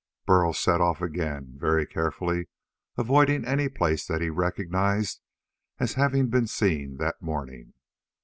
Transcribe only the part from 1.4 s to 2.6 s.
very carefully